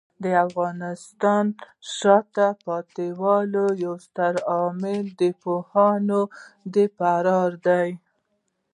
د 0.23 0.25
افغانستان 0.45 1.43
د 1.53 1.53
شاته 1.97 2.47
پاتې 2.65 3.07
والي 3.21 3.65
یو 3.83 3.93
ستر 4.05 4.33
عامل 4.53 5.05
د 5.21 5.23
پوهانو 5.41 6.21
د 6.73 6.75
فرار 6.97 7.51
دی. 7.67 7.89